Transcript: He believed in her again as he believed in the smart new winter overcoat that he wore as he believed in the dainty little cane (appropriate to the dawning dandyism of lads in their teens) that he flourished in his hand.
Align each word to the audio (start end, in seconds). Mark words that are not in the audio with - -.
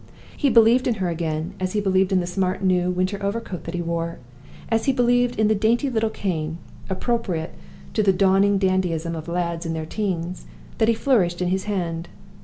He 0.35 0.49
believed 0.49 0.87
in 0.87 0.95
her 0.95 1.09
again 1.09 1.53
as 1.59 1.73
he 1.73 1.79
believed 1.79 2.11
in 2.11 2.21
the 2.21 2.25
smart 2.25 2.63
new 2.63 2.89
winter 2.89 3.21
overcoat 3.23 3.65
that 3.65 3.75
he 3.75 3.83
wore 3.83 4.17
as 4.67 4.85
he 4.85 4.91
believed 4.91 5.39
in 5.39 5.47
the 5.47 5.53
dainty 5.53 5.91
little 5.91 6.09
cane 6.09 6.57
(appropriate 6.89 7.53
to 7.93 8.01
the 8.01 8.11
dawning 8.11 8.57
dandyism 8.57 9.15
of 9.15 9.27
lads 9.27 9.63
in 9.63 9.73
their 9.73 9.85
teens) 9.85 10.47
that 10.79 10.87
he 10.87 10.95
flourished 10.95 11.39
in 11.39 11.49
his 11.49 11.65
hand. 11.65 12.07